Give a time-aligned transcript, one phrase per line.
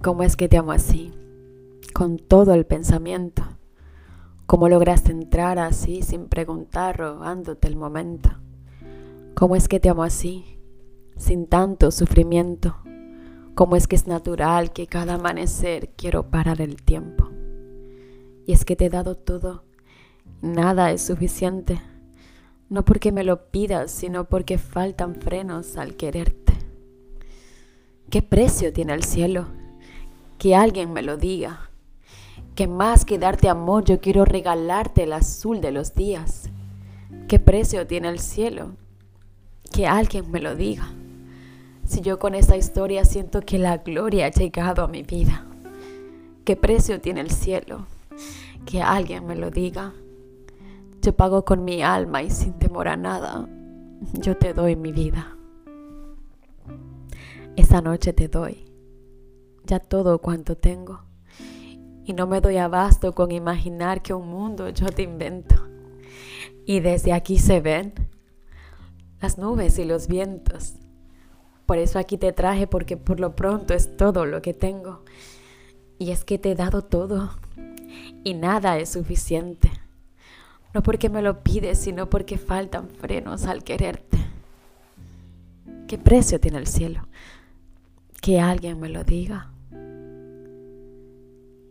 [0.00, 1.12] ¿Cómo es que te amo así?
[1.92, 3.42] Con todo el pensamiento.
[4.46, 8.30] ¿Cómo lograste entrar así sin preguntar, robándote el momento?
[9.34, 10.60] ¿Cómo es que te amo así?
[11.16, 12.76] Sin tanto sufrimiento.
[13.56, 17.30] ¿Cómo es que es natural que cada amanecer quiero parar el tiempo?
[18.46, 19.64] Y es que te he dado todo.
[20.40, 21.80] Nada es suficiente.
[22.68, 26.52] No porque me lo pidas, sino porque faltan frenos al quererte.
[28.10, 29.57] ¿Qué precio tiene el cielo?
[30.38, 31.70] Que alguien me lo diga.
[32.54, 36.50] Que más que darte amor, yo quiero regalarte el azul de los días.
[37.26, 38.72] ¿Qué precio tiene el cielo?
[39.72, 40.88] Que alguien me lo diga.
[41.84, 45.46] Si yo con esta historia siento que la gloria ha llegado a mi vida.
[46.44, 47.86] ¿Qué precio tiene el cielo?
[48.64, 49.92] Que alguien me lo diga.
[51.02, 53.48] Yo pago con mi alma y sin temor a nada,
[54.14, 55.36] yo te doy mi vida.
[57.56, 58.67] Esta noche te doy
[59.68, 61.02] ya todo cuanto tengo.
[62.04, 65.56] Y no me doy abasto con imaginar que un mundo yo te invento.
[66.64, 67.92] Y desde aquí se ven
[69.20, 70.74] las nubes y los vientos.
[71.66, 75.04] Por eso aquí te traje porque por lo pronto es todo lo que tengo.
[75.98, 77.30] Y es que te he dado todo
[78.24, 79.70] y nada es suficiente.
[80.72, 84.18] No porque me lo pides, sino porque faltan frenos al quererte.
[85.86, 87.06] ¿Qué precio tiene el cielo?
[88.22, 89.50] Que alguien me lo diga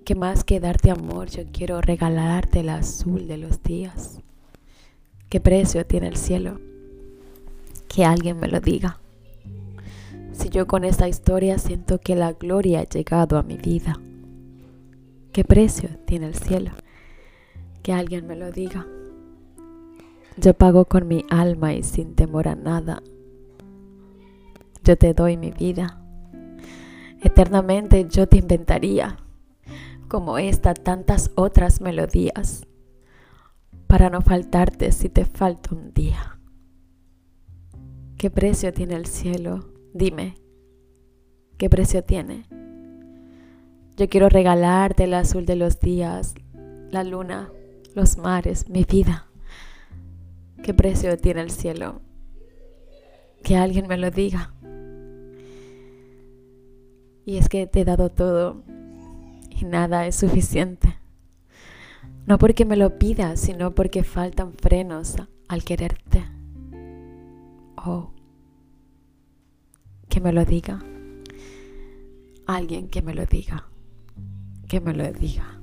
[0.07, 4.21] que más que darte amor, yo quiero regalarte el azul de los días.
[5.27, 6.61] ¿Qué precio tiene el cielo?
[7.89, 9.01] Que alguien me lo diga.
[10.31, 13.99] Si yo con esta historia siento que la gloria ha llegado a mi vida.
[15.33, 16.71] ¿Qué precio tiene el cielo?
[17.83, 18.87] Que alguien me lo diga.
[20.37, 23.03] Yo pago con mi alma y sin temor a nada.
[24.85, 26.01] Yo te doy mi vida.
[27.21, 29.17] Eternamente yo te inventaría
[30.07, 32.65] como esta tantas otras melodías,
[33.87, 36.39] para no faltarte si te falta un día.
[38.17, 39.73] ¿Qué precio tiene el cielo?
[39.93, 40.37] Dime,
[41.57, 42.45] ¿qué precio tiene?
[43.95, 46.35] Yo quiero regalarte el azul de los días,
[46.89, 47.51] la luna,
[47.95, 49.27] los mares, mi vida.
[50.63, 52.01] ¿Qué precio tiene el cielo?
[53.43, 54.53] Que alguien me lo diga.
[57.25, 58.63] Y es que te he dado todo
[59.59, 60.97] y nada es suficiente.
[62.25, 65.15] No porque me lo pidas, sino porque faltan frenos
[65.47, 66.25] al quererte.
[67.77, 68.11] Oh,
[70.09, 70.83] que me lo diga.
[72.45, 73.67] Alguien que me lo diga.
[74.67, 75.56] Que me lo diga.